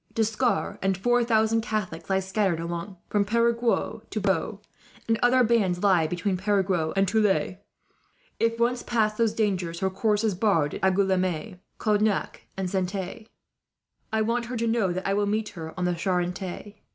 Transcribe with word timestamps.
D'Escars 0.15 0.79
and 0.81 0.97
four 0.97 1.23
thousand 1.23 1.61
Catholics 1.61 2.09
lie 2.09 2.19
scattered 2.19 2.59
along 2.59 2.97
from 3.07 3.23
Perigueux 3.23 4.01
to 4.09 4.19
Bordeaux, 4.19 4.59
and 5.07 5.19
other 5.21 5.43
bands 5.43 5.83
lie 5.83 6.07
between 6.07 6.37
Perigueux 6.37 6.91
and 6.95 7.07
Tulle. 7.07 7.57
If 8.39 8.57
once 8.59 8.81
past 8.81 9.19
those 9.19 9.35
dangers, 9.35 9.81
her 9.81 9.91
course 9.91 10.23
is 10.23 10.33
barred 10.33 10.73
at 10.73 10.81
Angouleme, 10.83 11.59
Cognac, 11.77 12.47
and 12.57 12.67
Saintes. 12.67 13.27
"I 14.11 14.23
want 14.23 14.45
her 14.45 14.57
to 14.57 14.65
know 14.65 14.91
that 14.91 15.05
I 15.07 15.13
will 15.13 15.27
meet 15.27 15.49
her 15.49 15.71
on 15.77 15.85
the 15.85 15.93
Charente. 15.93 16.79